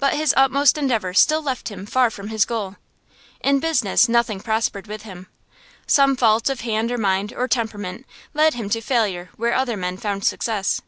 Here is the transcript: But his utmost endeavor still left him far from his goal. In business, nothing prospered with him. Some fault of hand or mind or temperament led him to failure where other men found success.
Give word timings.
But 0.00 0.14
his 0.14 0.34
utmost 0.36 0.76
endeavor 0.76 1.14
still 1.14 1.40
left 1.40 1.68
him 1.68 1.86
far 1.86 2.10
from 2.10 2.26
his 2.26 2.44
goal. 2.44 2.74
In 3.40 3.60
business, 3.60 4.08
nothing 4.08 4.40
prospered 4.40 4.88
with 4.88 5.02
him. 5.02 5.28
Some 5.86 6.16
fault 6.16 6.50
of 6.50 6.62
hand 6.62 6.90
or 6.90 6.98
mind 6.98 7.32
or 7.36 7.46
temperament 7.46 8.04
led 8.34 8.54
him 8.54 8.68
to 8.70 8.80
failure 8.80 9.30
where 9.36 9.54
other 9.54 9.76
men 9.76 9.96
found 9.96 10.24
success. 10.24 10.80